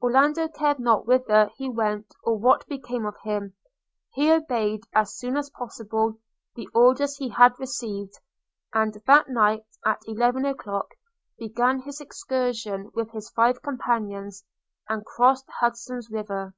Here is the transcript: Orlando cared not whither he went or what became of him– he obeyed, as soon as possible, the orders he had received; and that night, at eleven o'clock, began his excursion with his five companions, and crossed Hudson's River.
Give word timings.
Orlando 0.00 0.48
cared 0.48 0.78
not 0.78 1.06
whither 1.06 1.50
he 1.58 1.68
went 1.68 2.06
or 2.22 2.38
what 2.38 2.66
became 2.66 3.04
of 3.04 3.18
him– 3.22 3.54
he 4.14 4.32
obeyed, 4.32 4.80
as 4.94 5.14
soon 5.18 5.36
as 5.36 5.50
possible, 5.50 6.18
the 6.56 6.66
orders 6.72 7.18
he 7.18 7.28
had 7.28 7.52
received; 7.58 8.14
and 8.72 8.94
that 9.06 9.28
night, 9.28 9.66
at 9.84 10.00
eleven 10.06 10.46
o'clock, 10.46 10.86
began 11.38 11.82
his 11.82 12.00
excursion 12.00 12.92
with 12.94 13.10
his 13.12 13.28
five 13.36 13.60
companions, 13.60 14.42
and 14.88 15.04
crossed 15.04 15.44
Hudson's 15.50 16.10
River. 16.10 16.54